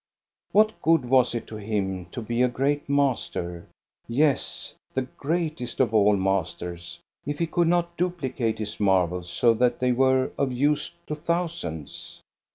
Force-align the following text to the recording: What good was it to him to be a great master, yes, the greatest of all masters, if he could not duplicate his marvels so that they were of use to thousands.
What 0.51 0.81
good 0.81 1.05
was 1.05 1.35
it 1.35 1.45
to 1.45 1.57
him 1.57 2.07
to 2.07 2.23
be 2.23 2.41
a 2.41 2.47
great 2.47 2.89
master, 2.89 3.67
yes, 4.07 4.73
the 4.95 5.03
greatest 5.03 5.79
of 5.79 5.93
all 5.93 6.15
masters, 6.15 6.97
if 7.23 7.37
he 7.37 7.45
could 7.45 7.67
not 7.67 7.97
duplicate 7.97 8.57
his 8.57 8.79
marvels 8.79 9.29
so 9.29 9.53
that 9.53 9.79
they 9.79 9.91
were 9.91 10.31
of 10.39 10.51
use 10.51 10.91
to 11.05 11.13
thousands. 11.13 12.19